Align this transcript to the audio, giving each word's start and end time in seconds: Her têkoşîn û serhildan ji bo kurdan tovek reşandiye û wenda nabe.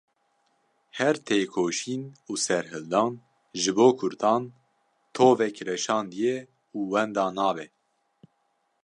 Her 0.97 1.15
têkoşîn 1.25 2.03
û 2.29 2.31
serhildan 2.45 3.13
ji 3.61 3.71
bo 3.77 3.87
kurdan 3.99 4.43
tovek 5.15 5.55
reşandiye 5.69 6.37
û 6.77 6.79
wenda 6.91 7.25
nabe. 7.37 7.67